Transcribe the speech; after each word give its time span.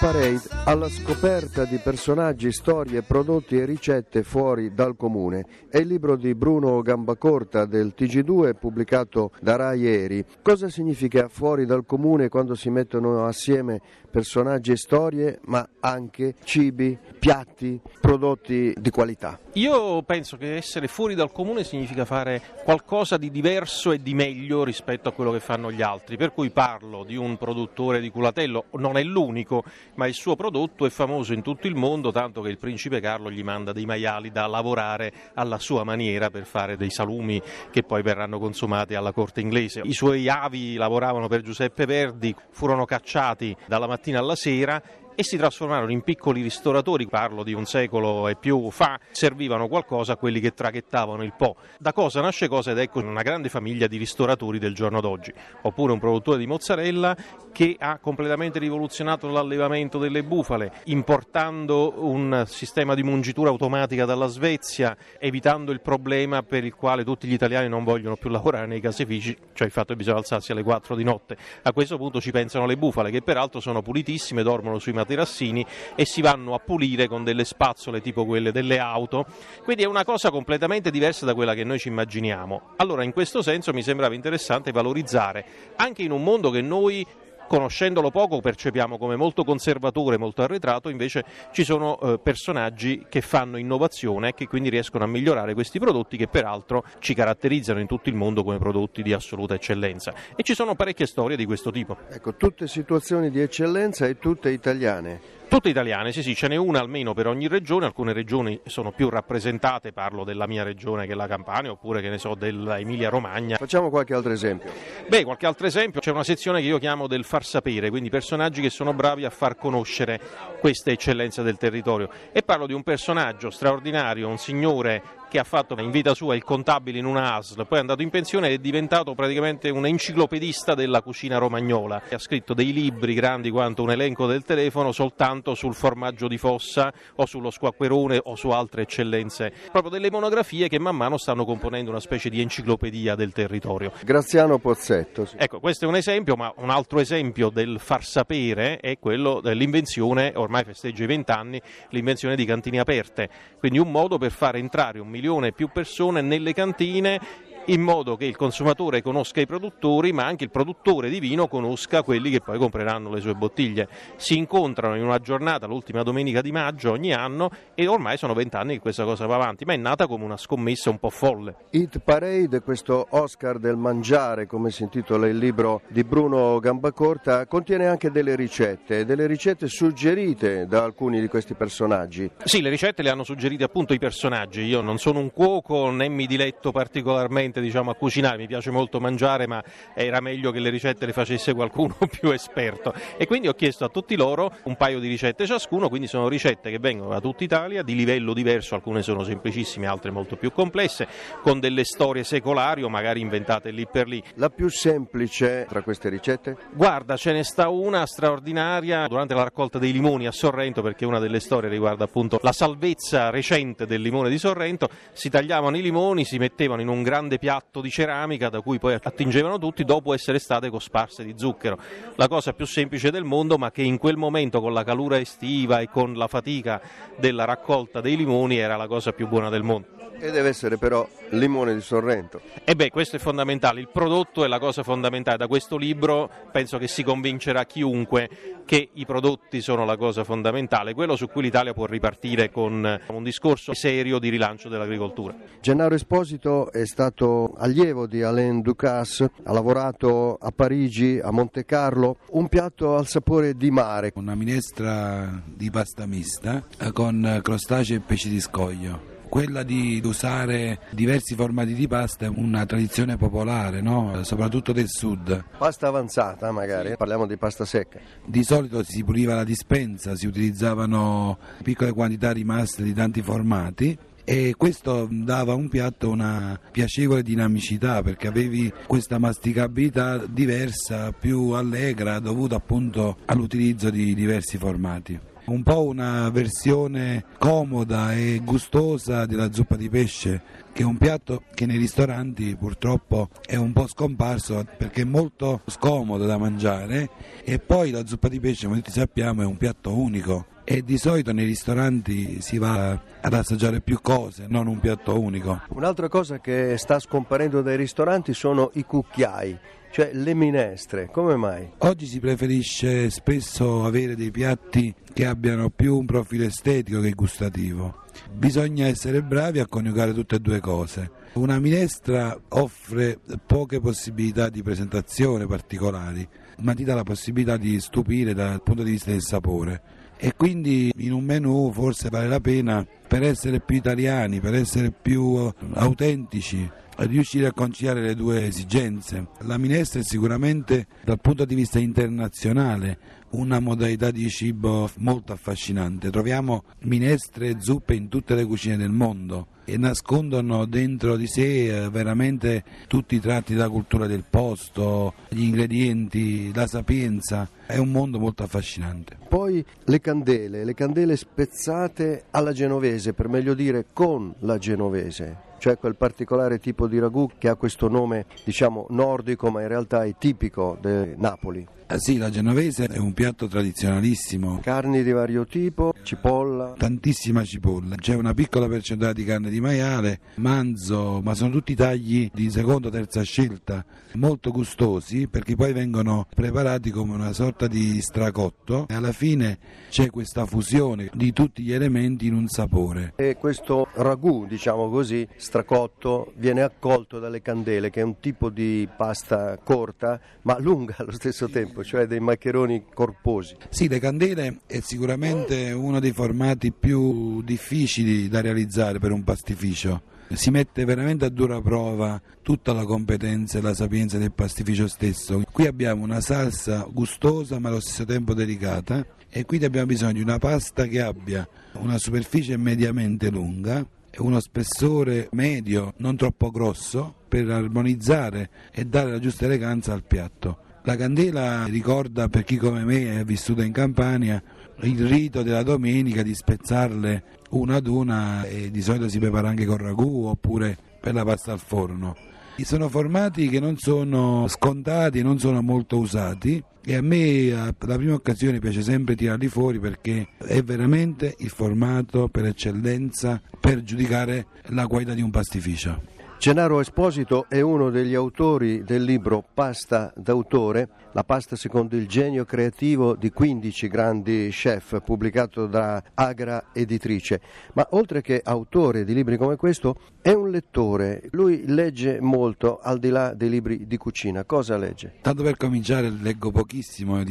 Parade 0.00 0.42
alla 0.64 0.88
scoperta 0.88 1.64
di 1.64 1.78
personaggi, 1.78 2.52
storie, 2.52 3.02
prodotti 3.02 3.56
e 3.56 3.64
ricette 3.64 4.22
fuori 4.22 4.72
dal 4.72 4.94
comune. 4.96 5.44
È 5.68 5.78
il 5.78 5.88
libro 5.88 6.14
di 6.14 6.36
Bruno 6.36 6.80
Gambacorta 6.82 7.64
del 7.64 7.92
TG2 7.96 8.54
pubblicato 8.56 9.32
da 9.40 9.56
Rai 9.56 9.80
ieri. 9.80 10.24
Cosa 10.40 10.68
significa 10.68 11.26
fuori 11.28 11.66
dal 11.66 11.84
comune 11.84 12.28
quando 12.28 12.54
si 12.54 12.70
mettono 12.70 13.24
assieme 13.26 13.80
personaggi 14.08 14.72
e 14.72 14.76
storie, 14.76 15.40
ma 15.46 15.68
anche 15.80 16.34
cibi, 16.44 16.96
piatti, 17.18 17.80
prodotti 18.00 18.72
di 18.76 18.90
qualità? 18.90 19.38
Io 19.54 20.02
penso 20.02 20.36
che 20.36 20.54
essere 20.54 20.86
fuori 20.86 21.14
dal 21.14 21.32
comune 21.32 21.64
significa 21.64 22.04
fare 22.04 22.40
qualcosa 22.62 23.16
di 23.16 23.30
diverso 23.30 23.90
e 23.90 24.00
di 24.00 24.14
meglio 24.14 24.62
rispetto 24.62 25.08
a 25.08 25.12
quello 25.12 25.32
che 25.32 25.40
fanno 25.40 25.72
gli 25.72 25.82
altri, 25.82 26.16
per 26.16 26.32
cui 26.32 26.50
parlo 26.50 27.04
di 27.04 27.16
un 27.16 27.36
produttore 27.36 28.00
di 28.00 28.10
culatello, 28.10 28.66
non 28.72 28.96
è 28.96 29.02
l'unico, 29.02 29.64
ma 29.98 30.06
il 30.06 30.14
suo 30.14 30.36
prodotto 30.36 30.86
è 30.86 30.90
famoso 30.90 31.32
in 31.32 31.42
tutto 31.42 31.66
il 31.66 31.74
mondo, 31.74 32.10
tanto 32.12 32.40
che 32.40 32.48
il 32.48 32.56
principe 32.56 33.00
Carlo 33.00 33.30
gli 33.30 33.42
manda 33.42 33.72
dei 33.72 33.84
maiali 33.84 34.30
da 34.30 34.46
lavorare 34.46 35.12
alla 35.34 35.58
sua 35.58 35.82
maniera 35.82 36.30
per 36.30 36.46
fare 36.46 36.76
dei 36.76 36.90
salumi 36.90 37.42
che 37.70 37.82
poi 37.82 38.02
verranno 38.02 38.38
consumati 38.38 38.94
alla 38.94 39.12
corte 39.12 39.40
inglese. 39.40 39.82
I 39.84 39.92
suoi 39.92 40.28
avi 40.28 40.76
lavoravano 40.76 41.26
per 41.26 41.42
Giuseppe 41.42 41.84
Verdi, 41.84 42.34
furono 42.50 42.84
cacciati 42.84 43.54
dalla 43.66 43.88
mattina 43.88 44.20
alla 44.20 44.36
sera 44.36 44.80
e 45.18 45.24
si 45.24 45.36
trasformarono 45.36 45.90
in 45.90 46.02
piccoli 46.02 46.42
ristoratori, 46.42 47.08
parlo 47.08 47.42
di 47.42 47.52
un 47.52 47.66
secolo 47.66 48.28
e 48.28 48.36
più 48.36 48.70
fa, 48.70 49.00
servivano 49.10 49.66
qualcosa 49.66 50.12
a 50.12 50.16
quelli 50.16 50.38
che 50.38 50.54
traghettavano 50.54 51.24
il 51.24 51.32
Po. 51.36 51.56
Da 51.76 51.92
cosa 51.92 52.20
nasce 52.20 52.46
cosa 52.46 52.70
ed 52.70 52.78
ecco 52.78 53.00
una 53.00 53.22
grande 53.22 53.48
famiglia 53.48 53.88
di 53.88 53.96
ristoratori 53.96 54.60
del 54.60 54.76
giorno 54.76 55.00
d'oggi. 55.00 55.32
Oppure 55.62 55.92
un 55.92 55.98
produttore 55.98 56.38
di 56.38 56.46
mozzarella 56.46 57.16
che 57.50 57.74
ha 57.80 57.98
completamente 57.98 58.60
rivoluzionato 58.60 59.26
l'allevamento 59.26 59.98
delle 59.98 60.22
bufale, 60.22 60.70
importando 60.84 61.94
un 61.96 62.44
sistema 62.46 62.94
di 62.94 63.02
mungitura 63.02 63.50
automatica 63.50 64.04
dalla 64.04 64.28
Svezia, 64.28 64.96
evitando 65.18 65.72
il 65.72 65.80
problema 65.80 66.44
per 66.44 66.62
il 66.62 66.76
quale 66.76 67.02
tutti 67.02 67.26
gli 67.26 67.32
italiani 67.32 67.68
non 67.68 67.82
vogliono 67.82 68.14
più 68.14 68.30
lavorare 68.30 68.66
nei 68.68 68.80
caseifici, 68.80 69.36
cioè 69.52 69.66
il 69.66 69.72
fatto 69.72 69.88
che 69.88 69.96
bisogna 69.96 70.18
alzarsi 70.18 70.52
alle 70.52 70.62
4 70.62 70.94
di 70.94 71.02
notte. 71.02 71.36
A 71.62 71.72
questo 71.72 71.96
punto 71.96 72.20
ci 72.20 72.30
pensano 72.30 72.66
le 72.66 72.76
bufale, 72.76 73.10
che 73.10 73.22
peraltro 73.22 73.58
sono 73.58 73.82
pulitissime, 73.82 74.44
dormono 74.44 74.78
sui 74.78 74.92
materassini 75.08 75.64
e 75.94 76.04
si 76.04 76.20
vanno 76.20 76.54
a 76.54 76.58
pulire 76.58 77.08
con 77.08 77.24
delle 77.24 77.44
spazzole 77.44 78.02
tipo 78.02 78.26
quelle 78.26 78.52
delle 78.52 78.78
auto. 78.78 79.24
Quindi 79.64 79.84
è 79.84 79.86
una 79.86 80.04
cosa 80.04 80.30
completamente 80.30 80.90
diversa 80.90 81.24
da 81.24 81.34
quella 81.34 81.54
che 81.54 81.64
noi 81.64 81.78
ci 81.78 81.88
immaginiamo. 81.88 82.74
Allora, 82.76 83.02
in 83.02 83.12
questo 83.12 83.40
senso 83.40 83.72
mi 83.72 83.82
sembrava 83.82 84.14
interessante 84.14 84.70
valorizzare 84.70 85.44
anche 85.76 86.02
in 86.02 86.10
un 86.10 86.22
mondo 86.22 86.50
che 86.50 86.60
noi 86.60 87.06
conoscendolo 87.48 88.10
poco 88.10 88.40
percepiamo 88.40 88.98
come 88.98 89.16
molto 89.16 89.42
conservatore, 89.42 90.18
molto 90.18 90.42
arretrato, 90.42 90.88
invece 90.88 91.24
ci 91.50 91.64
sono 91.64 91.98
eh, 92.00 92.18
personaggi 92.22 93.06
che 93.08 93.20
fanno 93.20 93.56
innovazione 93.56 94.28
e 94.28 94.34
che 94.34 94.46
quindi 94.46 94.68
riescono 94.68 95.02
a 95.02 95.08
migliorare 95.08 95.54
questi 95.54 95.80
prodotti 95.80 96.16
che 96.16 96.28
peraltro 96.28 96.84
ci 97.00 97.14
caratterizzano 97.14 97.80
in 97.80 97.88
tutto 97.88 98.08
il 98.08 98.14
mondo 98.14 98.44
come 98.44 98.58
prodotti 98.58 99.02
di 99.02 99.12
assoluta 99.12 99.54
eccellenza. 99.54 100.14
E 100.36 100.44
ci 100.44 100.54
sono 100.54 100.76
parecchie 100.76 101.06
storie 101.06 101.36
di 101.36 101.46
questo 101.46 101.72
tipo. 101.72 101.96
Ecco, 102.08 102.36
tutte 102.36 102.68
situazioni 102.68 103.30
di 103.30 103.40
eccellenza 103.40 104.06
e 104.06 104.18
tutte 104.18 104.50
italiane. 104.50 105.37
Tutte 105.48 105.70
italiane, 105.70 106.12
sì 106.12 106.22
sì, 106.22 106.34
ce 106.34 106.46
n'è 106.46 106.56
una 106.56 106.78
almeno 106.78 107.14
per 107.14 107.26
ogni 107.26 107.48
regione, 107.48 107.86
alcune 107.86 108.12
regioni 108.12 108.60
sono 108.66 108.92
più 108.92 109.08
rappresentate, 109.08 109.92
parlo 109.92 110.22
della 110.22 110.46
mia 110.46 110.62
regione 110.62 111.06
che 111.06 111.12
è 111.12 111.14
la 111.14 111.26
Campania, 111.26 111.70
oppure 111.70 112.02
che 112.02 112.10
ne 112.10 112.18
so 112.18 112.34
dell'Emilia 112.34 113.08
Romagna. 113.08 113.56
Facciamo 113.56 113.88
qualche 113.88 114.12
altro 114.12 114.30
esempio. 114.30 114.70
Beh, 115.08 115.24
qualche 115.24 115.46
altro 115.46 115.66
esempio, 115.66 116.00
c'è 116.00 116.10
una 116.10 116.22
sezione 116.22 116.60
che 116.60 116.66
io 116.66 116.78
chiamo 116.78 117.06
del 117.06 117.24
far 117.24 117.46
sapere, 117.46 117.88
quindi 117.88 118.10
personaggi 118.10 118.60
che 118.60 118.68
sono 118.68 118.92
bravi 118.92 119.24
a 119.24 119.30
far 119.30 119.56
conoscere 119.56 120.20
queste 120.60 120.92
eccellenze 120.92 121.42
del 121.42 121.56
territorio. 121.56 122.10
E 122.30 122.42
parlo 122.42 122.66
di 122.66 122.74
un 122.74 122.82
personaggio 122.82 123.48
straordinario, 123.48 124.28
un 124.28 124.38
signore 124.38 125.02
che 125.28 125.38
ha 125.38 125.44
fatto 125.44 125.76
in 125.78 125.90
vita 125.90 126.14
sua 126.14 126.34
il 126.34 126.42
contabile 126.42 126.98
in 126.98 127.04
una 127.04 127.34
ASL, 127.34 127.66
poi 127.66 127.78
è 127.78 127.80
andato 127.80 128.02
in 128.02 128.10
pensione 128.10 128.48
ed 128.48 128.54
è 128.54 128.58
diventato 128.58 129.14
praticamente 129.14 129.70
un 129.70 129.86
enciclopedista 129.86 130.74
della 130.74 131.02
cucina 131.02 131.38
romagnola. 131.38 132.02
Ha 132.10 132.18
scritto 132.18 132.54
dei 132.54 132.72
libri 132.72 133.14
grandi 133.14 133.50
quanto 133.50 133.82
un 133.82 133.90
elenco 133.90 134.26
del 134.26 134.42
telefono 134.42 134.92
soltanto 134.92 135.54
sul 135.54 135.74
formaggio 135.74 136.28
di 136.28 136.38
fossa 136.38 136.92
o 137.16 137.26
sullo 137.26 137.50
squacquerone 137.50 138.20
o 138.24 138.34
su 138.34 138.48
altre 138.48 138.82
eccellenze, 138.82 139.52
proprio 139.70 139.90
delle 139.90 140.10
monografie 140.10 140.68
che 140.68 140.78
man 140.78 140.96
mano 140.96 141.18
stanno 141.18 141.44
componendo 141.44 141.90
una 141.90 142.00
specie 142.00 142.30
di 142.30 142.40
enciclopedia 142.40 143.14
del 143.14 143.32
territorio. 143.32 143.92
Graziano 144.02 144.58
Pozzetto. 144.58 145.26
Sì. 145.26 145.36
Ecco, 145.38 145.60
questo 145.60 145.84
è 145.84 145.88
un 145.88 145.96
esempio, 145.96 146.36
ma 146.36 146.52
un 146.56 146.70
altro 146.70 147.00
esempio 147.00 147.50
del 147.50 147.78
far 147.78 148.04
sapere 148.04 148.78
è 148.78 148.98
quello 148.98 149.40
dell'invenzione, 149.40 150.32
ormai 150.34 150.64
festeggia 150.64 151.04
i 151.04 151.06
vent'anni, 151.06 151.60
l'invenzione 151.90 152.36
di 152.36 152.44
cantine 152.44 152.80
aperte, 152.80 153.28
quindi 153.58 153.78
un 153.78 153.90
modo 153.90 154.18
per 154.18 154.30
far 154.30 154.56
entrare 154.56 154.98
un 155.00 155.08
milione 155.18 155.50
più 155.50 155.68
persone 155.72 156.20
nelle 156.20 156.52
cantine 156.52 157.20
in 157.68 157.82
modo 157.82 158.16
che 158.16 158.24
il 158.24 158.36
consumatore 158.36 159.02
conosca 159.02 159.40
i 159.40 159.46
produttori, 159.46 160.12
ma 160.12 160.24
anche 160.24 160.44
il 160.44 160.50
produttore 160.50 161.10
di 161.10 161.20
vino 161.20 161.48
conosca 161.48 162.02
quelli 162.02 162.30
che 162.30 162.40
poi 162.40 162.58
compreranno 162.58 163.10
le 163.10 163.20
sue 163.20 163.34
bottiglie. 163.34 163.88
Si 164.16 164.36
incontrano 164.36 164.96
in 164.96 165.02
una 165.02 165.18
giornata, 165.18 165.66
l'ultima 165.66 166.02
domenica 166.02 166.40
di 166.40 166.50
maggio 166.50 166.92
ogni 166.92 167.12
anno, 167.12 167.50
e 167.74 167.86
ormai 167.86 168.16
sono 168.16 168.32
vent'anni 168.32 168.74
che 168.74 168.80
questa 168.80 169.04
cosa 169.04 169.26
va 169.26 169.34
avanti, 169.34 169.64
ma 169.64 169.74
è 169.74 169.76
nata 169.76 170.06
come 170.06 170.24
una 170.24 170.36
scommessa 170.36 170.90
un 170.90 170.98
po' 170.98 171.10
folle. 171.10 171.56
Hit 171.70 171.98
Parade, 171.98 172.60
questo 172.60 173.06
Oscar 173.10 173.58
del 173.58 173.76
mangiare, 173.76 174.46
come 174.46 174.70
si 174.70 174.84
intitola 174.84 175.26
il 175.26 175.36
libro 175.36 175.82
di 175.88 176.04
Bruno 176.04 176.58
Gambacorta, 176.60 177.46
contiene 177.46 177.86
anche 177.86 178.10
delle 178.10 178.34
ricette, 178.34 179.04
delle 179.04 179.26
ricette 179.26 179.68
suggerite 179.68 180.66
da 180.66 180.84
alcuni 180.84 181.20
di 181.20 181.28
questi 181.28 181.52
personaggi. 181.54 182.30
Sì, 182.44 182.62
le 182.62 182.70
ricette 182.70 183.02
le 183.02 183.10
hanno 183.10 183.24
suggerite 183.24 183.64
appunto 183.64 183.92
i 183.92 183.98
personaggi. 183.98 184.62
Io 184.62 184.80
non 184.80 184.96
sono 184.96 185.18
un 185.18 185.30
cuoco 185.30 185.90
né 185.90 186.08
mi 186.08 186.26
diletto 186.26 186.72
particolarmente 186.72 187.57
diciamo, 187.60 187.90
a 187.90 187.94
cucinare, 187.94 188.36
mi 188.38 188.46
piace 188.46 188.70
molto 188.70 189.00
mangiare, 189.00 189.46
ma 189.46 189.62
era 189.94 190.20
meglio 190.20 190.50
che 190.50 190.60
le 190.60 190.70
ricette 190.70 191.06
le 191.06 191.12
facesse 191.12 191.54
qualcuno 191.54 191.96
più 192.08 192.30
esperto. 192.30 192.94
E 193.16 193.26
quindi 193.26 193.48
ho 193.48 193.54
chiesto 193.54 193.84
a 193.84 193.88
tutti 193.88 194.16
loro 194.16 194.52
un 194.64 194.76
paio 194.76 195.00
di 195.00 195.08
ricette 195.08 195.46
ciascuno, 195.46 195.88
quindi 195.88 196.06
sono 196.06 196.28
ricette 196.28 196.70
che 196.70 196.78
vengono 196.78 197.10
da 197.10 197.20
tutta 197.20 197.44
Italia, 197.44 197.82
di 197.82 197.94
livello 197.94 198.32
diverso, 198.32 198.74
alcune 198.74 199.02
sono 199.02 199.24
semplicissime, 199.24 199.86
altre 199.86 200.10
molto 200.10 200.36
più 200.36 200.52
complesse, 200.52 201.08
con 201.42 201.60
delle 201.60 201.84
storie 201.84 202.24
secolari 202.24 202.82
o 202.82 202.88
magari 202.88 203.20
inventate 203.20 203.70
lì 203.70 203.86
per 203.90 204.06
lì. 204.06 204.22
La 204.34 204.50
più 204.50 204.68
semplice 204.68 205.66
tra 205.68 205.82
queste 205.82 206.08
ricette? 206.08 206.56
Guarda, 206.72 207.16
ce 207.16 207.32
ne 207.32 207.42
sta 207.42 207.68
una 207.68 208.06
straordinaria 208.06 209.06
durante 209.06 209.34
la 209.34 209.42
raccolta 209.42 209.78
dei 209.78 209.92
limoni 209.92 210.26
a 210.26 210.32
Sorrento, 210.32 210.82
perché 210.82 211.04
una 211.04 211.18
delle 211.18 211.40
storie 211.40 211.68
riguarda 211.68 212.04
appunto 212.04 212.38
la 212.42 212.52
salvezza 212.52 213.30
recente 213.30 213.86
del 213.86 214.00
limone 214.00 214.30
di 214.30 214.38
Sorrento. 214.38 214.88
Si 215.12 215.28
tagliavano 215.28 215.76
i 215.76 215.82
limoni, 215.82 216.24
si 216.24 216.38
mettevano 216.38 216.80
in 216.80 216.88
un 216.88 217.02
grande 217.02 217.38
piatto 217.38 217.47
piatto 217.48 217.80
di 217.80 217.88
ceramica 217.88 218.50
da 218.50 218.60
cui 218.60 218.78
poi 218.78 218.92
attingevano 218.92 219.56
tutti 219.56 219.82
dopo 219.82 220.12
essere 220.12 220.38
state 220.38 220.68
cosparse 220.68 221.24
di 221.24 221.32
zucchero. 221.34 221.78
La 222.16 222.28
cosa 222.28 222.52
più 222.52 222.66
semplice 222.66 223.10
del 223.10 223.24
mondo, 223.24 223.56
ma 223.56 223.70
che 223.70 223.80
in 223.80 223.96
quel 223.96 224.18
momento 224.18 224.60
con 224.60 224.74
la 224.74 224.84
calura 224.84 225.18
estiva 225.18 225.80
e 225.80 225.88
con 225.88 226.12
la 226.12 226.26
fatica 226.26 226.78
della 227.16 227.46
raccolta 227.46 228.02
dei 228.02 228.16
limoni 228.16 228.58
era 228.58 228.76
la 228.76 228.86
cosa 228.86 229.12
più 229.12 229.28
buona 229.28 229.48
del 229.48 229.62
mondo. 229.62 229.86
E 230.20 230.32
deve 230.32 230.48
essere 230.48 230.76
però 230.78 231.08
limone 231.30 231.74
di 231.74 231.80
Sorrento. 231.80 232.40
E 232.64 232.74
beh, 232.74 232.90
questo 232.90 233.16
è 233.16 233.18
fondamentale, 233.20 233.80
il 233.80 233.88
prodotto 233.88 234.44
è 234.44 234.48
la 234.48 234.58
cosa 234.58 234.82
fondamentale. 234.82 235.36
Da 235.36 235.46
questo 235.46 235.76
libro 235.76 236.28
penso 236.50 236.76
che 236.76 236.88
si 236.88 237.04
convincerà 237.04 237.64
chiunque 237.64 238.28
che 238.66 238.90
i 238.94 239.06
prodotti 239.06 239.60
sono 239.60 239.84
la 239.84 239.96
cosa 239.96 240.24
fondamentale, 240.24 240.92
quello 240.92 241.14
su 241.16 241.28
cui 241.28 241.42
l'Italia 241.42 241.72
può 241.72 241.86
ripartire 241.86 242.50
con 242.50 243.00
un 243.06 243.22
discorso 243.22 243.72
serio 243.74 244.18
di 244.18 244.28
rilancio 244.28 244.68
dell'agricoltura. 244.68 245.34
Gennaro 245.60 245.94
Esposito 245.94 246.72
è 246.72 246.84
stato 246.84 247.27
allievo 247.56 248.06
di 248.06 248.22
Alain 248.22 248.60
Ducasse, 248.60 249.30
ha 249.42 249.52
lavorato 249.52 250.36
a 250.40 250.50
Parigi, 250.50 251.20
a 251.22 251.30
Monte 251.30 251.64
Carlo, 251.64 252.18
un 252.30 252.48
piatto 252.48 252.96
al 252.96 253.06
sapore 253.06 253.54
di 253.54 253.70
mare. 253.70 254.12
Una 254.14 254.34
minestra 254.34 255.42
di 255.44 255.70
pasta 255.70 256.06
mista 256.06 256.64
con 256.92 257.40
crostacei 257.42 257.96
e 257.96 258.00
pesci 258.00 258.28
di 258.28 258.40
scoglio. 258.40 259.16
Quella 259.28 259.62
di 259.62 260.00
usare 260.04 260.78
diversi 260.90 261.34
formati 261.34 261.74
di 261.74 261.86
pasta 261.86 262.24
è 262.24 262.28
una 262.28 262.64
tradizione 262.64 263.18
popolare, 263.18 263.82
no? 263.82 264.24
soprattutto 264.24 264.72
del 264.72 264.88
sud. 264.88 265.44
Pasta 265.58 265.88
avanzata 265.88 266.50
magari, 266.50 266.96
parliamo 266.96 267.26
di 267.26 267.36
pasta 267.36 267.66
secca. 267.66 268.00
Di 268.24 268.42
solito 268.42 268.82
si 268.82 269.04
puliva 269.04 269.34
la 269.34 269.44
dispensa, 269.44 270.16
si 270.16 270.26
utilizzavano 270.26 271.38
piccole 271.62 271.92
quantità 271.92 272.32
rimaste 272.32 272.82
di 272.82 272.94
tanti 272.94 273.20
formati 273.20 273.98
e 274.28 274.52
questo 274.58 275.08
dava 275.10 275.52
a 275.52 275.54
un 275.54 275.70
piatto 275.70 276.10
una 276.10 276.60
piacevole 276.70 277.22
dinamicità 277.22 278.02
perché 278.02 278.26
avevi 278.26 278.70
questa 278.86 279.16
masticabilità 279.18 280.18
diversa, 280.18 281.12
più 281.12 281.52
allegra, 281.52 282.18
dovuta 282.18 282.56
appunto 282.56 283.16
all'utilizzo 283.24 283.88
di 283.88 284.14
diversi 284.14 284.58
formati 284.58 285.18
un 285.48 285.62
po' 285.62 285.84
una 285.84 286.28
versione 286.30 287.24
comoda 287.38 288.12
e 288.12 288.40
gustosa 288.44 289.26
della 289.26 289.52
zuppa 289.52 289.76
di 289.76 289.88
pesce, 289.88 290.42
che 290.72 290.82
è 290.82 290.84
un 290.84 290.98
piatto 290.98 291.42
che 291.54 291.66
nei 291.66 291.78
ristoranti 291.78 292.54
purtroppo 292.56 293.28
è 293.46 293.56
un 293.56 293.72
po' 293.72 293.86
scomparso 293.86 294.64
perché 294.76 295.02
è 295.02 295.04
molto 295.04 295.62
scomodo 295.66 296.26
da 296.26 296.36
mangiare 296.36 297.08
e 297.44 297.58
poi 297.58 297.90
la 297.90 298.06
zuppa 298.06 298.28
di 298.28 298.40
pesce, 298.40 298.66
come 298.66 298.78
tutti 298.78 298.92
sappiamo, 298.92 299.42
è 299.42 299.46
un 299.46 299.56
piatto 299.56 299.96
unico 299.96 300.46
e 300.70 300.82
di 300.84 300.98
solito 300.98 301.32
nei 301.32 301.46
ristoranti 301.46 302.42
si 302.42 302.58
va 302.58 302.90
ad 303.20 303.32
assaggiare 303.32 303.80
più 303.80 304.00
cose, 304.02 304.44
non 304.48 304.66
un 304.66 304.78
piatto 304.80 305.18
unico. 305.18 305.62
Un'altra 305.70 306.08
cosa 306.08 306.40
che 306.40 306.76
sta 306.76 306.98
scomparendo 306.98 307.62
dai 307.62 307.78
ristoranti 307.78 308.34
sono 308.34 308.70
i 308.74 308.84
cucchiai, 308.84 309.58
cioè 309.90 310.10
le 310.12 310.34
minestre. 310.34 311.08
Come 311.10 311.36
mai? 311.36 311.70
Oggi 311.78 312.06
si 312.06 312.20
preferisce 312.20 313.10
spesso 313.10 313.84
avere 313.84 314.14
dei 314.14 314.30
piatti 314.30 314.94
che 315.12 315.26
abbiano 315.26 315.70
più 315.70 315.98
un 315.98 316.06
profilo 316.06 316.44
estetico 316.44 317.00
che 317.00 317.10
gustativo. 317.10 318.04
Bisogna 318.32 318.86
essere 318.86 319.22
bravi 319.22 319.58
a 319.58 319.66
coniugare 319.66 320.12
tutte 320.12 320.36
e 320.36 320.40
due 320.40 320.60
cose. 320.60 321.10
Una 321.34 321.58
minestra 321.58 322.38
offre 322.48 323.18
poche 323.46 323.80
possibilità 323.80 324.48
di 324.48 324.62
presentazione 324.62 325.46
particolari, 325.46 326.26
ma 326.58 326.74
ti 326.74 326.84
dà 326.84 326.94
la 326.94 327.04
possibilità 327.04 327.56
di 327.56 327.78
stupire 327.80 328.34
dal 328.34 328.62
punto 328.62 328.82
di 328.82 328.92
vista 328.92 329.10
del 329.10 329.22
sapore 329.22 329.82
e 330.20 330.34
quindi 330.36 330.92
in 330.96 331.12
un 331.12 331.22
menù 331.22 331.70
forse 331.72 332.08
vale 332.10 332.26
la 332.26 332.40
pena 332.40 332.84
per 333.06 333.22
essere 333.22 333.60
più 333.60 333.76
italiani, 333.76 334.40
per 334.40 334.54
essere 334.54 334.90
più 334.90 335.50
autentici 335.74 336.68
riuscire 337.06 337.46
a 337.46 337.52
conciliare 337.52 338.00
le 338.00 338.14
due 338.14 338.46
esigenze. 338.46 339.28
La 339.40 339.58
minestra 339.58 340.00
è 340.00 340.04
sicuramente 340.04 340.86
dal 341.04 341.20
punto 341.20 341.44
di 341.44 341.54
vista 341.54 341.78
internazionale 341.78 343.16
una 343.30 343.60
modalità 343.60 344.10
di 344.10 344.28
cibo 344.28 344.88
molto 344.96 345.32
affascinante. 345.32 346.10
Troviamo 346.10 346.64
minestre 346.80 347.48
e 347.48 347.56
zuppe 347.58 347.94
in 347.94 348.08
tutte 348.08 348.34
le 348.34 348.44
cucine 348.44 348.76
del 348.76 348.90
mondo 348.90 349.48
e 349.64 349.76
nascondono 349.76 350.64
dentro 350.64 351.16
di 351.16 351.26
sé 351.26 351.84
eh, 351.84 351.90
veramente 351.90 352.64
tutti 352.86 353.16
i 353.16 353.20
tratti 353.20 353.52
della 353.52 353.68
cultura 353.68 354.06
del 354.06 354.24
posto, 354.28 355.12
gli 355.28 355.42
ingredienti, 355.42 356.52
la 356.54 356.66
sapienza. 356.66 357.48
È 357.66 357.76
un 357.76 357.90
mondo 357.90 358.18
molto 358.18 358.42
affascinante. 358.42 359.18
Poi 359.28 359.62
le 359.84 360.00
candele, 360.00 360.64
le 360.64 360.72
candele 360.72 361.16
spezzate 361.16 362.24
alla 362.30 362.52
genovese, 362.52 363.12
per 363.12 363.28
meglio 363.28 363.52
dire 363.52 363.86
con 363.92 364.34
la 364.40 364.56
genovese 364.56 365.47
cioè 365.58 365.78
quel 365.78 365.96
particolare 365.96 366.58
tipo 366.58 366.86
di 366.86 366.98
ragù 366.98 367.28
che 367.38 367.48
ha 367.48 367.56
questo 367.56 367.88
nome 367.88 368.26
diciamo 368.44 368.86
nordico 368.90 369.50
ma 369.50 369.62
in 369.62 369.68
realtà 369.68 370.04
è 370.04 370.14
tipico 370.16 370.78
di 370.80 371.14
Napoli. 371.16 371.77
Sì, 371.96 372.16
la 372.16 372.30
genovese 372.30 372.84
è 372.84 372.98
un 372.98 373.12
piatto 373.12 373.48
tradizionalissimo. 373.48 374.60
Carni 374.62 375.02
di 375.02 375.10
vario 375.10 375.46
tipo, 375.46 375.92
cipolla. 376.02 376.74
Tantissima 376.76 377.44
cipolla. 377.44 377.96
C'è 377.96 378.14
una 378.14 378.34
piccola 378.34 378.68
percentuale 378.68 379.14
di 379.14 379.24
carne 379.24 379.50
di 379.50 379.60
maiale, 379.60 380.20
manzo, 380.36 381.20
ma 381.22 381.34
sono 381.34 381.50
tutti 381.50 381.74
tagli 381.74 382.30
di 382.32 382.50
seconda 382.50 382.88
o 382.88 382.90
terza 382.90 383.22
scelta, 383.22 383.84
molto 384.12 384.52
gustosi 384.52 385.28
perché 385.28 385.56
poi 385.56 385.72
vengono 385.72 386.26
preparati 386.32 386.90
come 386.90 387.14
una 387.14 387.32
sorta 387.32 387.66
di 387.66 388.00
stracotto 388.00 388.86
e 388.88 388.94
alla 388.94 389.12
fine 389.12 389.58
c'è 389.88 390.10
questa 390.10 390.46
fusione 390.46 391.10
di 391.14 391.32
tutti 391.32 391.62
gli 391.62 391.72
elementi 391.72 392.26
in 392.26 392.34
un 392.34 392.48
sapore. 392.48 393.14
E 393.16 393.36
questo 393.36 393.88
ragù, 393.94 394.46
diciamo 394.46 394.88
così, 394.88 395.26
stracotto, 395.36 396.32
viene 396.36 396.62
accolto 396.62 397.18
dalle 397.18 397.42
candele, 397.42 397.90
che 397.90 398.00
è 398.00 398.04
un 398.04 398.20
tipo 398.20 398.50
di 398.50 398.88
pasta 398.96 399.58
corta 399.58 400.20
ma 400.42 400.58
lunga 400.58 400.94
allo 400.98 401.12
stesso 401.12 401.48
tempo 401.48 401.77
tempo, 401.78 401.84
cioè 401.84 402.06
dei 402.06 402.20
maccheroni 402.20 402.84
corposi. 402.92 403.56
Sì, 403.68 403.88
le 403.88 403.98
candele 403.98 404.60
è 404.66 404.80
sicuramente 404.80 405.70
uno 405.72 406.00
dei 406.00 406.12
formati 406.12 406.72
più 406.72 407.42
difficili 407.42 408.28
da 408.28 408.40
realizzare 408.40 408.98
per 408.98 409.12
un 409.12 409.22
pastificio. 409.22 410.02
Si 410.32 410.50
mette 410.50 410.84
veramente 410.84 411.24
a 411.24 411.30
dura 411.30 411.60
prova 411.60 412.20
tutta 412.42 412.72
la 412.72 412.84
competenza 412.84 413.58
e 413.58 413.62
la 413.62 413.74
sapienza 413.74 414.18
del 414.18 414.32
pastificio 414.32 414.86
stesso. 414.86 415.42
Qui 415.50 415.66
abbiamo 415.66 416.02
una 416.02 416.20
salsa 416.20 416.86
gustosa 416.90 417.58
ma 417.58 417.68
allo 417.68 417.80
stesso 417.80 418.04
tempo 418.04 418.34
delicata 418.34 419.06
e 419.30 419.44
quindi 419.46 419.64
abbiamo 419.64 419.86
bisogno 419.86 420.12
di 420.12 420.20
una 420.20 420.38
pasta 420.38 420.86
che 420.86 421.00
abbia 421.00 421.48
una 421.74 421.98
superficie 421.98 422.56
mediamente 422.58 423.30
lunga 423.30 423.86
e 424.10 424.20
uno 424.20 424.40
spessore 424.40 425.28
medio, 425.32 425.94
non 425.98 426.16
troppo 426.16 426.50
grosso, 426.50 427.14
per 427.26 427.48
armonizzare 427.48 428.50
e 428.70 428.84
dare 428.84 429.12
la 429.12 429.18
giusta 429.18 429.46
eleganza 429.46 429.94
al 429.94 430.02
piatto. 430.02 430.66
La 430.88 430.96
candela 430.96 431.66
ricorda 431.66 432.28
per 432.28 432.44
chi 432.44 432.56
come 432.56 432.82
me 432.82 433.20
è 433.20 433.22
vissuto 433.22 433.60
in 433.60 433.72
Campania 433.72 434.42
il 434.84 435.06
rito 435.06 435.42
della 435.42 435.62
domenica 435.62 436.22
di 436.22 436.34
spezzarle 436.34 437.24
una 437.50 437.76
ad 437.76 437.86
una 437.86 438.44
e 438.44 438.70
di 438.70 438.80
solito 438.80 439.06
si 439.06 439.18
prepara 439.18 439.50
anche 439.50 439.66
con 439.66 439.76
ragù 439.76 440.24
oppure 440.24 440.78
per 440.98 441.12
la 441.12 441.26
pasta 441.26 441.52
al 441.52 441.58
forno. 441.58 442.16
Sono 442.56 442.88
formati 442.88 443.50
che 443.50 443.60
non 443.60 443.76
sono 443.76 444.46
scontati, 444.48 445.20
non 445.20 445.38
sono 445.38 445.60
molto 445.60 445.98
usati 445.98 446.64
e 446.88 446.94
a 446.94 447.02
me 447.02 447.50
la 447.50 447.74
prima 447.74 448.14
occasione 448.14 448.60
piace 448.60 448.80
sempre 448.80 449.14
tirarli 449.14 449.48
fuori 449.48 449.78
perché 449.78 450.28
è 450.38 450.62
veramente 450.62 451.34
il 451.40 451.50
formato 451.50 452.28
per 452.28 452.46
eccellenza 452.46 453.42
per 453.60 453.82
giudicare 453.82 454.46
la 454.68 454.86
qualità 454.86 455.12
di 455.12 455.20
un 455.20 455.30
pastificio. 455.30 456.16
Gennaro 456.38 456.78
Esposito 456.78 457.46
è 457.48 457.60
uno 457.60 457.90
degli 457.90 458.14
autori 458.14 458.84
del 458.84 459.02
libro 459.02 459.44
Pasta 459.52 460.12
d'autore, 460.14 460.88
la 461.12 461.24
pasta 461.24 461.56
secondo 461.56 461.96
il 461.96 462.06
genio 462.06 462.44
creativo 462.44 463.16
di 463.16 463.32
15 463.32 463.88
grandi 463.88 464.48
chef, 464.52 465.02
pubblicato 465.02 465.66
da 465.66 466.00
Agra 466.14 466.66
Editrice. 466.72 467.40
Ma 467.72 467.88
oltre 467.90 468.20
che 468.20 468.40
autore 468.42 469.02
di 469.02 469.14
libri 469.14 469.36
come 469.36 469.56
questo, 469.56 469.96
è 470.22 470.32
un 470.32 470.50
lettore. 470.50 471.22
Lui 471.32 471.64
legge 471.66 472.20
molto 472.20 472.78
al 472.78 473.00
di 473.00 473.08
là 473.08 473.34
dei 473.34 473.48
libri 473.48 473.88
di 473.88 473.96
cucina. 473.96 474.44
Cosa 474.44 474.76
legge? 474.76 475.14
Tanto 475.20 475.42
per 475.42 475.56
cominciare 475.56 476.08
leggo 476.08 476.52
pochissimo, 476.52 476.77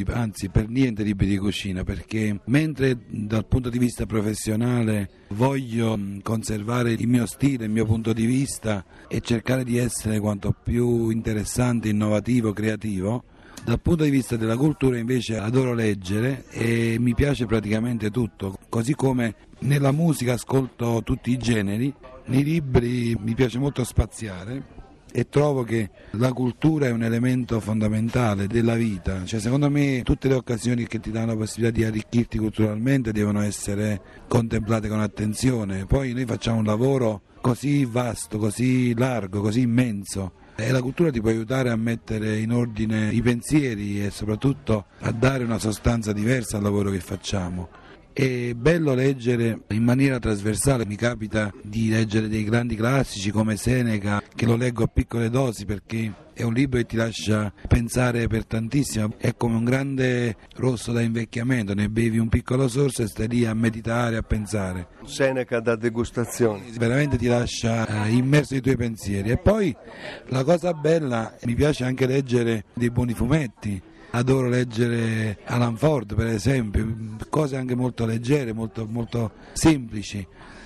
anzi 0.08 0.50
per 0.50 0.70
niente 0.70 1.04
libri 1.04 1.28
di 1.28 1.38
cucina, 1.38 1.84
perché 1.84 2.40
mentre 2.46 2.98
dal 3.08 3.46
punto 3.46 3.70
di 3.70 3.78
vista 3.78 4.06
professionale 4.06 5.10
voglio 5.30 5.98
conservare 6.22 6.92
il 6.92 7.08
mio 7.08 7.26
stile, 7.26 7.66
il 7.66 7.72
mio 7.72 7.86
punto 7.86 8.14
di 8.14 8.26
vista, 8.26 8.86
e 9.08 9.22
cercare 9.22 9.64
di 9.64 9.78
essere 9.78 10.20
quanto 10.20 10.56
più 10.64 11.10
interessante, 11.10 11.90
innovativo, 11.90 12.54
creativo. 12.54 13.24
Dal 13.64 13.82
punto 13.82 14.04
di 14.04 14.10
vista 14.10 14.38
della 14.38 14.56
cultura 14.56 14.98
invece 14.98 15.38
adoro 15.38 15.74
leggere 15.74 16.46
e 16.52 16.98
mi 17.00 17.14
piace 17.16 17.46
praticamente 17.46 18.12
tutto, 18.12 18.58
così 18.70 18.94
come 18.94 19.36
nella 19.60 19.92
musica 19.92 20.34
ascolto 20.34 21.02
tutti 21.04 21.32
i 21.32 21.38
generi, 21.38 21.94
nei 22.28 22.44
libri 22.44 23.18
mi 23.20 23.34
piace 23.34 23.58
molto 23.58 23.84
spaziare 23.84 24.77
e 25.12 25.30
trovo 25.30 25.64
che 25.64 25.90
la 26.12 26.34
cultura 26.34 26.88
è 26.88 26.92
un 26.92 27.04
elemento 27.04 27.60
fondamentale 27.60 28.48
della 28.48 28.76
vita, 28.76 29.26
cioè, 29.26 29.40
secondo 29.40 29.70
me 29.70 30.02
tutte 30.04 30.28
le 30.28 30.36
occasioni 30.36 30.86
che 30.88 31.00
ti 31.00 31.12
danno 31.12 31.28
la 31.28 31.36
possibilità 31.36 31.76
di 31.76 31.84
arricchirti 31.86 32.38
culturalmente 32.38 33.12
devono 33.12 33.42
essere 33.42 34.02
contemplate 34.28 34.88
con 34.88 35.00
attenzione, 35.00 35.86
poi 35.86 36.14
noi 36.14 36.26
facciamo 36.26 36.60
un 36.60 36.66
lavoro 36.66 37.22
così 37.42 37.86
vasto, 37.86 38.38
così 38.38 38.94
largo, 38.96 39.42
così 39.42 39.62
immenso. 39.62 40.34
E 40.60 40.72
la 40.72 40.82
cultura 40.82 41.12
ti 41.12 41.22
può 41.22 41.30
aiutare 41.30 41.70
a 41.70 41.76
mettere 41.76 42.40
in 42.40 42.52
ordine 42.52 43.12
i 43.12 43.22
pensieri 43.22 44.04
e 44.04 44.10
soprattutto 44.10 44.86
a 45.02 45.12
dare 45.12 45.44
una 45.44 45.60
sostanza 45.60 46.14
diversa 46.14 46.58
al 46.58 46.64
lavoro 46.64 46.90
che 46.90 47.00
facciamo. 47.00 47.70
È 48.18 48.56
bello 48.56 48.96
leggere 48.96 49.60
in 49.68 49.84
maniera 49.84 50.18
trasversale, 50.18 50.88
mi 50.88 50.96
capita 50.96 51.54
di 51.62 51.88
leggere 51.90 52.28
dei 52.28 52.44
grandi 52.44 52.76
classici 52.76 53.30
come 53.30 53.58
Seneca, 53.58 54.24
che 54.34 54.48
lo 54.48 54.56
leggo 54.56 54.82
a 54.84 54.88
piccole 54.88 55.30
dosi 55.30 55.66
perché 55.66 56.12
è 56.34 56.42
un 56.42 56.54
libro 56.54 56.80
che 56.80 56.88
ti 56.88 56.96
lascia 56.96 57.54
pensare 57.68 58.26
per 58.26 58.48
tantissimo, 58.48 59.14
è 59.20 59.36
come 59.36 59.58
un 59.58 59.64
grande 59.64 60.36
rosso 60.56 60.92
da 60.92 61.02
invecchiamento, 61.02 61.76
ne 61.76 61.90
bevi 61.90 62.18
un 62.18 62.28
piccolo 62.28 62.68
sorso 62.68 63.04
e 63.04 63.08
stai 63.08 63.28
lì 63.28 63.46
a 63.46 63.54
meditare, 63.54 64.18
a 64.18 64.24
pensare. 64.24 64.88
Seneca 65.06 65.60
da 65.60 65.76
degustazione. 65.76 66.64
Veramente 66.76 67.18
ti 67.18 67.28
lascia 67.28 67.86
eh, 67.86 68.10
immerso 68.10 68.54
nei 68.54 68.64
tuoi 68.64 68.78
pensieri. 68.78 69.30
E 69.30 69.38
poi 69.38 69.76
la 70.30 70.44
cosa 70.44 70.74
bella, 70.74 71.38
mi 71.44 71.54
piace 71.54 71.84
anche 71.84 72.08
leggere 72.08 72.66
dei 72.74 72.90
buoni 72.90 73.14
fumetti 73.14 73.80
adoro 74.18 74.50
leggere 74.50 75.38
Alan 75.46 75.78
Ford 75.78 76.16
per 76.16 76.28
esempio, 76.28 77.16
cose 77.30 77.56
anche 77.56 77.76
molto 77.76 78.06
leggere, 78.06 78.52
molto, 78.52 78.88
molto 78.88 79.32
semplici. 79.54 80.26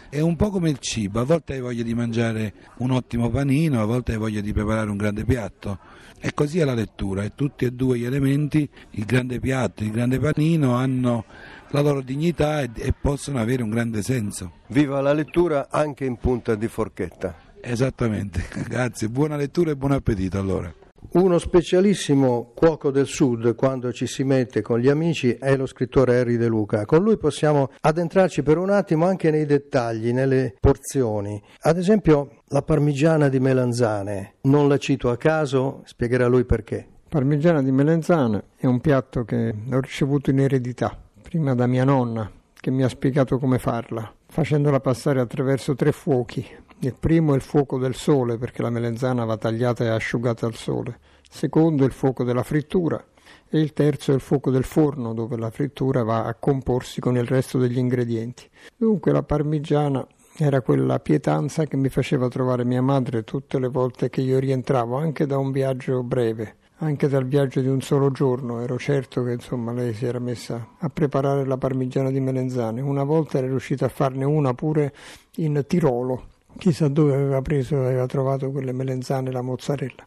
È 0.10 0.20
un 0.20 0.36
po' 0.36 0.50
come 0.50 0.70
il 0.70 0.79
cibo, 0.79 1.22
a 1.22 1.24
volte 1.24 1.53
hai 1.53 1.62
voglia 1.62 1.84
di 1.84 1.93
mangiare 1.93 2.53
un 2.77 2.91
ottimo 2.91 3.29
panino, 3.29 3.81
a 3.81 3.86
volte 3.86 4.13
hai 4.13 4.17
voglia 4.17 4.41
di 4.41 4.51
preparare 4.51 4.89
un 4.89 4.98
grande 4.98 5.24
piatto. 5.24 5.79
E 6.20 6.34
così 6.34 6.60
è 6.60 6.65
la 6.65 6.74
lettura, 6.74 7.24
e 7.24 7.31
tutti 7.34 7.65
e 7.65 7.72
due 7.72 7.98
gli 7.98 8.05
elementi, 8.05 8.67
il 8.91 9.05
grande 9.05 9.39
piatto 9.39 9.84
e 9.84 9.86
il 9.86 9.91
grande 9.91 10.20
panino, 10.20 10.75
hanno 10.75 11.25
la 11.70 11.81
loro 11.81 12.01
dignità 12.01 12.62
e, 12.62 12.70
e 12.75 12.93
possono 12.93 13.39
avere 13.39 13.63
un 13.63 13.70
grande 13.70 14.01
senso. 14.01 14.51
Viva 14.67 15.00
la 15.00 15.13
lettura 15.13 15.70
anche 15.70 16.05
in 16.05 16.17
punta 16.17 16.55
di 16.55 16.67
forchetta. 16.67 17.36
Esattamente, 17.62 18.46
grazie, 18.67 19.08
buona 19.08 19.38
lettura 19.38 19.72
e 19.72 19.75
buon 19.77 19.93
appetito 19.93 20.38
allora. 20.38 20.81
Uno 21.13 21.39
specialissimo 21.39 22.53
cuoco 22.56 22.89
del 22.89 23.06
sud 23.06 23.53
quando 23.56 23.91
ci 23.91 24.08
si 24.08 24.24
mette 24.24 24.62
con 24.62 24.80
gli 24.80 24.88
amici 24.88 25.34
è 25.34 25.58
lo 25.58 25.65
scrittore 25.65 26.18
Harry 26.18 26.38
De 26.38 26.48
Luca. 26.48 26.86
Con 26.86 27.03
lui 27.03 27.18
possiamo 27.18 27.70
addentrarci 27.82 28.44
per 28.44 28.58
un 28.58 28.70
attimo 28.70 29.06
anche 29.08 29.30
nei 29.30 29.46
dettagli, 29.46 30.13
nelle 30.13 30.56
porzioni. 30.58 31.44
Ad 31.63 31.77
esempio 31.77 32.44
la 32.48 32.62
parmigiana 32.62 33.27
di 33.27 33.41
melanzane, 33.41 34.36
non 34.44 34.70
la 34.70 34.77
cito 34.77 35.10
a 35.10 35.18
caso, 35.18 35.82
spiegherà 35.84 36.27
lui 36.27 36.46
perché. 36.46 36.88
Parmigiana 37.10 37.62
di 37.62 37.74
melanzane 37.74 38.44
è 38.56 38.65
un 38.65 38.80
piatto 38.80 39.25
che 39.25 39.53
ho 39.70 39.80
ricevuto 39.82 40.30
in 40.30 40.39
eredità, 40.39 40.98
prima 41.22 41.53
da 41.53 41.68
mia 41.68 41.84
nonna 41.84 42.32
che 42.53 42.72
mi 42.72 42.84
ha 42.84 42.89
spiegato 42.89 43.38
come 43.39 43.58
farla, 43.58 44.13
facendola 44.27 44.80
passare 44.80 45.20
attraverso 45.20 45.74
tre 45.74 45.91
fuochi, 45.91 46.48
il 46.84 46.96
primo 47.00 47.34
è 47.34 47.36
il 47.36 47.42
fuoco 47.42 47.78
del 47.78 47.94
sole, 47.94 48.38
perché 48.38 48.64
la 48.64 48.72
melenzana 48.72 49.24
va 49.24 49.38
tagliata 49.38 49.84
e 49.84 49.90
asciugata 49.90 50.48
al 50.48 50.56
sole. 50.56 50.98
Il 51.22 51.30
secondo 51.30 51.84
è 51.84 51.86
il 51.86 51.92
fuoco 51.92 52.24
della 52.24 52.44
frittura. 52.44 53.04
E 53.50 53.60
il 53.60 53.74
terzo 53.74 54.12
è 54.12 54.16
il 54.16 54.22
fuoco 54.22 54.50
del 54.50 54.64
forno, 54.64 55.14
dove 55.14 55.38
la 55.38 55.52
frittura 55.52 56.04
va 56.04 56.26
a 56.26 56.34
comporsi 56.34 57.00
con 57.00 57.18
il 57.18 57.26
resto 57.26 57.60
degli 57.60 57.78
ingredienti. 57.78 58.50
Dunque 58.76 59.12
la 59.12 59.22
parmigiana 59.22 60.06
era 60.38 60.62
quella 60.62 61.00
pietanza 61.00 61.66
che 61.66 61.78
mi 61.78 61.90
faceva 61.90 62.30
trovare 62.30 62.66
mia 62.66 62.82
madre 62.82 63.24
tutte 63.24 63.60
le 63.60 63.68
volte 63.68 64.10
che 64.10 64.22
io 64.22 64.40
rientravo, 64.40 64.98
anche 64.98 65.28
da 65.28 65.38
un 65.38 65.52
viaggio 65.52 66.02
breve 66.02 66.56
anche 66.82 67.08
dal 67.08 67.28
viaggio 67.28 67.62
di 67.62 67.68
un 67.68 67.82
solo 67.82 68.12
giorno 68.12 68.60
ero 68.60 68.78
certo 68.80 69.24
che 69.24 69.34
insomma, 69.34 69.72
lei 69.72 69.94
si 69.94 70.06
era 70.06 70.18
messa 70.18 70.70
a 70.80 70.90
preparare 70.90 71.46
la 71.46 71.58
parmigiana 71.58 72.10
di 72.10 72.20
melenzane. 72.20 72.82
Una 72.82 73.04
volta 73.04 73.38
era 73.38 73.46
riuscita 73.46 73.86
a 73.86 73.90
farne 73.90 74.26
una 74.26 74.56
pure 74.56 74.94
in 75.36 75.64
Tirolo, 75.68 76.30
chissà 76.58 76.88
dove 76.88 77.13
aveva 77.13 77.41
preso, 77.41 77.77
aveva 77.77 78.05
trovato 78.05 78.51
quelle 78.51 78.72
melenzane 78.72 79.29
e 79.29 79.31
la 79.31 79.41
mozzarella. 79.41 80.05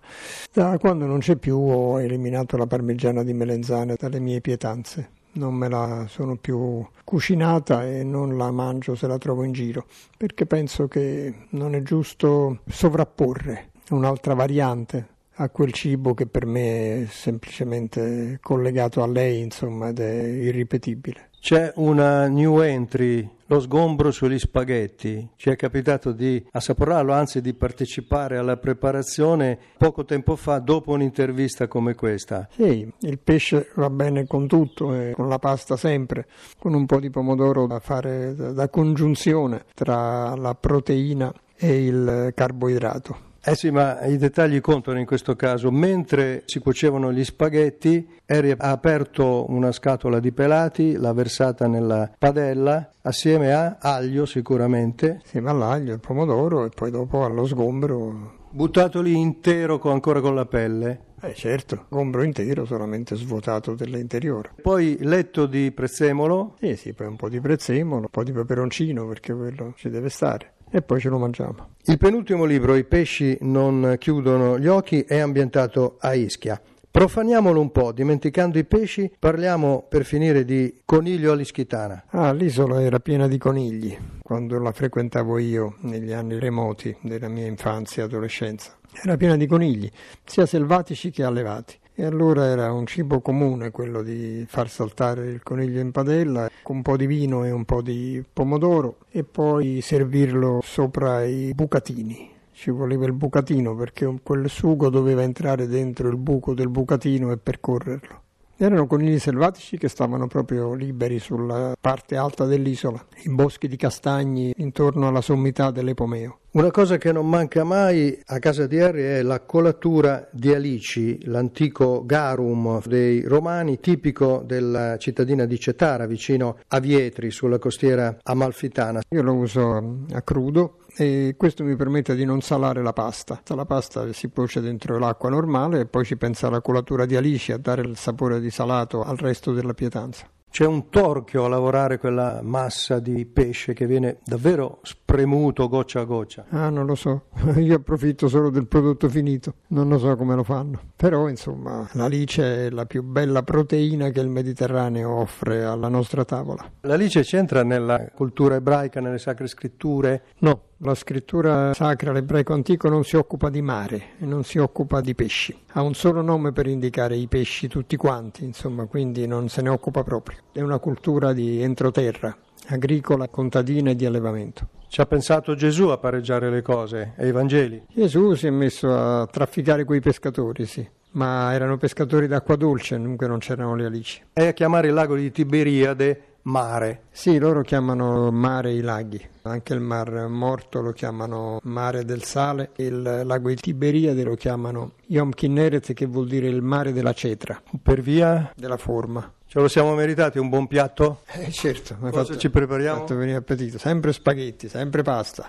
Da 0.52 0.78
quando 0.78 1.06
non 1.06 1.18
c'è 1.18 1.36
più 1.36 1.56
ho 1.56 2.00
eliminato 2.00 2.56
la 2.56 2.66
parmigiana 2.66 3.22
di 3.22 3.32
melenzane 3.32 3.96
dalle 3.98 4.20
mie 4.20 4.40
pietanze. 4.40 5.10
Non 5.32 5.54
me 5.54 5.68
la 5.68 6.06
sono 6.08 6.36
più 6.36 6.86
cucinata 7.02 7.84
e 7.84 8.04
non 8.04 8.36
la 8.36 8.52
mangio 8.52 8.94
se 8.94 9.08
la 9.08 9.18
trovo 9.18 9.42
in 9.42 9.52
giro, 9.52 9.86
perché 10.16 10.46
penso 10.46 10.86
che 10.86 11.46
non 11.50 11.74
è 11.74 11.82
giusto 11.82 12.60
sovrapporre 12.68 13.70
un'altra 13.90 14.34
variante 14.34 15.13
a 15.36 15.48
quel 15.48 15.72
cibo 15.72 16.14
che 16.14 16.26
per 16.26 16.46
me 16.46 17.02
è 17.02 17.06
semplicemente 17.06 18.38
collegato 18.40 19.02
a 19.02 19.06
lei, 19.06 19.40
insomma, 19.40 19.88
ed 19.88 20.00
è 20.00 20.22
irripetibile. 20.22 21.30
C'è 21.44 21.72
una 21.76 22.26
new 22.26 22.60
entry, 22.60 23.28
lo 23.48 23.60
sgombro 23.60 24.10
sugli 24.10 24.38
spaghetti. 24.38 25.28
Ci 25.36 25.50
è 25.50 25.56
capitato 25.56 26.12
di 26.12 26.42
assaporarlo, 26.52 27.12
anzi 27.12 27.42
di 27.42 27.52
partecipare 27.52 28.38
alla 28.38 28.56
preparazione 28.56 29.58
poco 29.76 30.06
tempo 30.06 30.36
fa, 30.36 30.58
dopo 30.58 30.92
un'intervista 30.92 31.68
come 31.68 31.94
questa. 31.94 32.48
Sì, 32.50 32.90
il 33.00 33.18
pesce 33.18 33.68
va 33.74 33.90
bene 33.90 34.26
con 34.26 34.46
tutto, 34.46 34.94
e 34.94 35.12
con 35.14 35.28
la 35.28 35.38
pasta 35.38 35.76
sempre, 35.76 36.26
con 36.58 36.72
un 36.72 36.86
po' 36.86 36.98
di 36.98 37.10
pomodoro 37.10 37.66
da 37.66 37.78
fare 37.78 38.34
da 38.34 38.68
congiunzione 38.70 39.64
tra 39.74 40.34
la 40.36 40.54
proteina 40.54 41.30
e 41.56 41.84
il 41.84 42.32
carboidrato. 42.34 43.32
Eh 43.46 43.54
sì, 43.56 43.70
ma 43.70 44.02
i 44.06 44.16
dettagli 44.16 44.58
contano 44.62 44.98
in 44.98 45.04
questo 45.04 45.36
caso. 45.36 45.70
Mentre 45.70 46.44
si 46.46 46.60
cuocevano 46.60 47.12
gli 47.12 47.22
spaghetti, 47.22 48.08
Eri 48.24 48.52
ha 48.52 48.70
aperto 48.70 49.44
una 49.50 49.70
scatola 49.70 50.18
di 50.18 50.32
pelati, 50.32 50.96
l'ha 50.96 51.12
versata 51.12 51.66
nella 51.66 52.10
padella 52.18 52.90
assieme 53.02 53.52
a 53.52 53.76
aglio 53.78 54.24
sicuramente. 54.24 55.20
Assieme 55.22 55.50
all'aglio, 55.50 55.92
il 55.92 56.00
pomodoro 56.00 56.64
e 56.64 56.70
poi 56.70 56.90
dopo 56.90 57.22
allo 57.22 57.44
sgombro. 57.44 58.44
Buttato 58.48 59.02
lì 59.02 59.14
intero 59.14 59.78
con, 59.78 59.92
ancora 59.92 60.22
con 60.22 60.34
la 60.34 60.46
pelle? 60.46 61.00
Eh 61.20 61.34
certo, 61.34 61.84
sgombro 61.88 62.22
intero, 62.22 62.64
solamente 62.64 63.14
svuotato 63.14 63.74
dell'interiore. 63.74 64.52
Poi 64.62 64.96
letto 65.00 65.44
di 65.44 65.70
prezzemolo? 65.70 66.54
Sì, 66.60 66.76
sì, 66.76 66.94
poi 66.94 67.08
un 67.08 67.16
po' 67.16 67.28
di 67.28 67.40
prezzemolo, 67.40 68.00
un 68.00 68.08
po' 68.10 68.24
di 68.24 68.32
peperoncino 68.32 69.06
perché 69.06 69.34
quello 69.34 69.74
ci 69.76 69.90
deve 69.90 70.08
stare 70.08 70.53
e 70.74 70.82
poi 70.82 70.98
ce 70.98 71.08
lo 71.08 71.18
mangiamo. 71.18 71.68
Il 71.84 71.98
penultimo 71.98 72.44
libro, 72.44 72.74
I 72.74 72.82
pesci 72.82 73.38
non 73.42 73.94
chiudono 73.96 74.58
gli 74.58 74.66
occhi, 74.66 75.02
è 75.02 75.18
ambientato 75.18 75.98
a 76.00 76.14
Ischia. 76.14 76.60
Profaniamolo 76.90 77.60
un 77.60 77.70
po', 77.70 77.92
dimenticando 77.92 78.58
i 78.58 78.64
pesci, 78.64 79.08
parliamo 79.16 79.86
per 79.88 80.04
finire 80.04 80.44
di 80.44 80.82
Coniglio 80.84 81.30
all'Ischitana. 81.30 82.06
Ah, 82.08 82.32
l'isola 82.32 82.82
era 82.82 82.98
piena 82.98 83.28
di 83.28 83.38
conigli 83.38 83.96
quando 84.20 84.58
la 84.58 84.72
frequentavo 84.72 85.38
io 85.38 85.76
negli 85.82 86.10
anni 86.10 86.40
remoti 86.40 86.96
della 87.02 87.28
mia 87.28 87.46
infanzia 87.46 88.02
e 88.02 88.06
adolescenza. 88.06 88.76
Era 89.00 89.16
piena 89.16 89.36
di 89.36 89.46
conigli, 89.46 89.88
sia 90.24 90.44
selvatici 90.44 91.10
che 91.10 91.22
allevati. 91.22 91.78
E 91.96 92.04
allora 92.04 92.46
era 92.46 92.72
un 92.72 92.86
cibo 92.86 93.20
comune 93.20 93.70
quello 93.70 94.02
di 94.02 94.44
far 94.48 94.68
saltare 94.68 95.28
il 95.28 95.44
coniglio 95.44 95.78
in 95.78 95.92
padella 95.92 96.50
con 96.60 96.76
un 96.76 96.82
po' 96.82 96.96
di 96.96 97.06
vino 97.06 97.44
e 97.44 97.52
un 97.52 97.64
po' 97.64 97.82
di 97.82 98.20
pomodoro 98.32 98.96
e 99.10 99.22
poi 99.22 99.80
servirlo 99.80 100.58
sopra 100.60 101.22
i 101.22 101.52
bucatini. 101.54 102.32
Ci 102.50 102.70
voleva 102.70 103.06
il 103.06 103.12
bucatino 103.12 103.76
perché 103.76 104.12
quel 104.24 104.50
sugo 104.50 104.88
doveva 104.88 105.22
entrare 105.22 105.68
dentro 105.68 106.08
il 106.08 106.16
buco 106.16 106.52
del 106.52 106.68
bucatino 106.68 107.30
e 107.30 107.36
percorrerlo. 107.36 108.22
Erano 108.56 108.86
conigli 108.86 109.18
selvatici 109.18 109.76
che 109.76 109.88
stavano 109.88 110.28
proprio 110.28 110.74
liberi 110.74 111.18
sulla 111.18 111.74
parte 111.80 112.16
alta 112.16 112.44
dell'isola, 112.44 113.04
in 113.24 113.34
boschi 113.34 113.66
di 113.66 113.76
castagni 113.76 114.54
intorno 114.58 115.08
alla 115.08 115.20
sommità 115.20 115.72
dell'Epomeo. 115.72 116.38
Una 116.52 116.70
cosa 116.70 116.96
che 116.96 117.10
non 117.10 117.28
manca 117.28 117.64
mai 117.64 118.16
a 118.26 118.38
casa 118.38 118.68
di 118.68 118.78
Harry 118.78 119.02
è 119.02 119.22
la 119.22 119.40
colatura 119.40 120.28
di 120.30 120.54
alici, 120.54 121.18
l'antico 121.24 122.04
garum 122.06 122.80
dei 122.86 123.22
romani, 123.22 123.80
tipico 123.80 124.44
della 124.46 124.96
cittadina 124.98 125.46
di 125.46 125.58
Cetara, 125.58 126.06
vicino 126.06 126.58
a 126.68 126.78
Vietri, 126.78 127.32
sulla 127.32 127.58
costiera 127.58 128.18
amalfitana. 128.22 129.00
Io 129.08 129.22
lo 129.22 129.34
uso 129.34 130.04
a 130.12 130.22
crudo 130.22 130.78
e 130.96 131.34
questo 131.36 131.64
mi 131.64 131.76
permette 131.76 132.14
di 132.14 132.24
non 132.24 132.40
salare 132.40 132.82
la 132.82 132.92
pasta. 132.92 133.40
La 133.54 133.64
pasta 133.64 134.12
si 134.12 134.28
cuoce 134.28 134.60
dentro 134.60 134.98
l'acqua 134.98 135.28
normale 135.28 135.80
e 135.80 135.86
poi 135.86 136.04
ci 136.04 136.16
pensa 136.16 136.50
la 136.50 136.60
colatura 136.60 137.06
di 137.06 137.16
alici 137.16 137.52
a 137.52 137.58
dare 137.58 137.82
il 137.82 137.96
sapore 137.96 138.40
di 138.40 138.50
salato 138.50 139.02
al 139.02 139.16
resto 139.16 139.52
della 139.52 139.74
pietanza. 139.74 140.28
C'è 140.54 140.64
un 140.64 140.88
torchio 140.88 141.46
a 141.46 141.48
lavorare 141.48 141.98
quella 141.98 142.38
massa 142.40 143.00
di 143.00 143.26
pesce 143.26 143.72
che 143.72 143.88
viene 143.88 144.18
davvero 144.24 144.78
spremuto 144.82 145.68
goccia 145.68 145.98
a 145.98 146.04
goccia. 146.04 146.44
Ah, 146.50 146.68
non 146.68 146.86
lo 146.86 146.94
so, 146.94 147.24
io 147.58 147.74
approfitto 147.74 148.28
solo 148.28 148.50
del 148.50 148.68
prodotto 148.68 149.08
finito, 149.08 149.54
non 149.70 149.88
lo 149.88 149.98
so 149.98 150.14
come 150.14 150.36
lo 150.36 150.44
fanno. 150.44 150.80
Però, 150.94 151.28
insomma, 151.28 151.88
l'alice 151.94 152.66
è 152.66 152.70
la 152.70 152.86
più 152.86 153.02
bella 153.02 153.42
proteina 153.42 154.10
che 154.10 154.20
il 154.20 154.28
Mediterraneo 154.28 155.10
offre 155.10 155.64
alla 155.64 155.88
nostra 155.88 156.24
tavola. 156.24 156.70
L'alice 156.82 157.22
c'entra 157.22 157.64
nella 157.64 158.12
cultura 158.14 158.54
ebraica, 158.54 159.00
nelle 159.00 159.18
sacre 159.18 159.48
scritture? 159.48 160.22
No, 160.38 160.60
la 160.84 160.94
scrittura 160.94 161.72
sacra, 161.74 162.12
l'ebraico 162.12 162.52
antico, 162.52 162.88
non 162.88 163.04
si 163.04 163.16
occupa 163.16 163.48
di 163.48 163.62
mare 163.62 164.10
e 164.20 164.26
non 164.26 164.44
si 164.44 164.58
occupa 164.58 165.00
di 165.00 165.14
pesci. 165.14 165.56
Ha 165.72 165.82
un 165.82 165.94
solo 165.94 166.22
nome 166.22 166.52
per 166.52 166.66
indicare 166.66 167.16
i 167.16 167.26
pesci 167.26 167.68
tutti 167.68 167.96
quanti, 167.96 168.44
insomma, 168.44 168.86
quindi 168.86 169.26
non 169.26 169.48
se 169.48 169.62
ne 169.62 169.70
occupa 169.70 170.02
proprio. 170.02 170.38
È 170.52 170.60
una 170.60 170.78
cultura 170.78 171.32
di 171.32 171.62
entroterra, 171.62 172.36
agricola, 172.68 173.28
contadina 173.28 173.90
e 173.90 173.96
di 173.96 174.06
allevamento. 174.06 174.68
Ci 174.88 175.00
ha 175.00 175.06
pensato 175.06 175.54
Gesù 175.54 175.88
a 175.88 175.98
pareggiare 175.98 176.50
le 176.50 176.62
cose 176.62 177.14
e 177.16 177.26
i 177.26 177.32
Vangeli? 177.32 177.86
Gesù 177.92 178.34
si 178.34 178.46
è 178.46 178.50
messo 178.50 178.94
a 178.94 179.26
trafficare 179.26 179.84
quei 179.84 180.00
pescatori, 180.00 180.66
sì 180.66 180.88
ma 181.14 181.52
erano 181.52 181.76
pescatori 181.76 182.26
d'acqua 182.26 182.56
dolce, 182.56 183.00
dunque 183.00 183.26
non 183.26 183.38
c'erano 183.38 183.74
le 183.74 183.84
alici. 183.84 184.22
E 184.32 184.48
a 184.48 184.52
chiamare 184.52 184.88
il 184.88 184.94
lago 184.94 185.14
di 185.14 185.30
Tiberiade 185.30 186.33
mare. 186.44 187.02
Sì, 187.10 187.38
loro 187.38 187.62
chiamano 187.62 188.30
mare 188.30 188.72
i 188.72 188.80
laghi, 188.80 189.20
anche 189.42 189.74
il 189.74 189.80
mar 189.80 190.28
morto 190.28 190.80
lo 190.80 190.92
chiamano 190.92 191.60
mare 191.64 192.04
del 192.04 192.22
sale, 192.22 192.70
il 192.76 193.22
lago 193.24 193.48
di 193.48 193.56
Tiberiade 193.56 194.22
lo 194.24 194.34
chiamano 194.34 194.92
Yom 195.06 195.30
Kinneret 195.30 195.92
che 195.92 196.06
vuol 196.06 196.26
dire 196.26 196.48
il 196.48 196.62
mare 196.62 196.92
della 196.92 197.12
cetra. 197.12 197.60
Per 197.82 198.00
via 198.00 198.50
della 198.56 198.76
forma. 198.76 199.32
Ce 199.46 199.60
lo 199.60 199.68
siamo 199.68 199.94
meritati 199.94 200.38
un 200.38 200.48
buon 200.48 200.66
piatto? 200.66 201.20
Eh 201.26 201.50
certo, 201.52 201.96
Cosa 202.00 202.24
fatto, 202.24 202.38
ci 202.38 202.50
prepariamo? 202.50 203.00
fatto 203.00 203.16
venire 203.16 203.36
appetito, 203.38 203.78
sempre 203.78 204.12
spaghetti, 204.12 204.68
sempre 204.68 205.02
pasta. 205.02 205.48